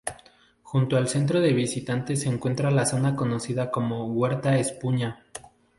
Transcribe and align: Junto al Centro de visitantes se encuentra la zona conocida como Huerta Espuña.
Junto 0.63 0.97
al 0.97 1.07
Centro 1.07 1.41
de 1.41 1.53
visitantes 1.53 2.21
se 2.21 2.27
encuentra 2.29 2.71
la 2.71 2.87
zona 2.87 3.15
conocida 3.15 3.69
como 3.69 4.07
Huerta 4.07 4.57
Espuña. 4.57 5.23